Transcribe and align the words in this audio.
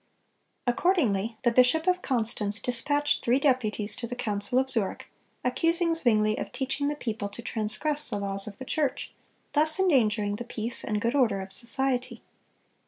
Accordingly 0.65 1.37
the 1.43 1.51
bishop 1.51 1.85
of 1.85 2.01
Constance 2.01 2.59
dispatched 2.59 3.23
three 3.23 3.37
deputies 3.37 3.95
to 3.97 4.07
the 4.07 4.15
Council 4.15 4.57
of 4.57 4.67
Zurich, 4.67 5.05
accusing 5.43 5.93
Zwingle 5.93 6.39
of 6.41 6.51
teaching 6.51 6.87
the 6.87 6.95
people 6.95 7.29
to 7.29 7.43
transgress 7.43 8.09
the 8.09 8.17
laws 8.17 8.47
of 8.47 8.57
the 8.57 8.65
church, 8.65 9.13
thus 9.51 9.79
endangering 9.79 10.37
the 10.37 10.43
peace 10.43 10.83
and 10.83 10.99
good 10.99 11.13
order 11.13 11.39
of 11.39 11.51
society. 11.51 12.23